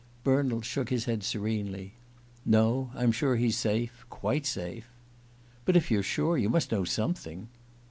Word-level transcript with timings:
Bernald 0.23 0.63
shook 0.65 0.89
his 0.89 1.05
head 1.05 1.21
serenely. 1.23 1.93
"No. 2.43 2.89
I'm 2.95 3.11
sure 3.11 3.35
he's 3.35 3.55
safe 3.55 4.03
quite 4.09 4.47
safe." 4.47 4.87
"But 5.63 5.75
if 5.75 5.91
you're 5.91 6.01
sure, 6.01 6.39
you 6.39 6.49
must 6.49 6.71
know 6.71 6.85
something." 6.85 7.49